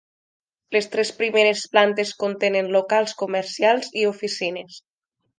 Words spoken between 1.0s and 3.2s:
primeres plantes contenen locals